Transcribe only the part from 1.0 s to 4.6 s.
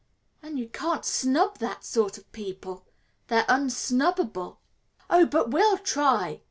snub that sort of people; they're unsnubbable."